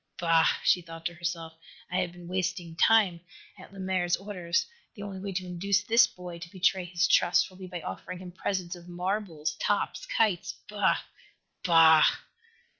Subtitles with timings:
[0.17, 1.53] "Bah!" she thought to herself.
[1.91, 3.21] "I have been wasting time
[3.59, 4.65] at Lemaire's orders.
[4.95, 8.17] The only way to induce this boy to betray his trust will be by offering
[8.17, 10.97] him presents of marbles, tops, kites bah!
[11.63, 12.03] _Bah!